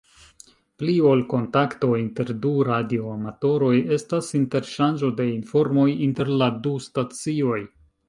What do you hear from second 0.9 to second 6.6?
ol kontakto inter du radioamatoroj estas interŝanĝo de informoj inter la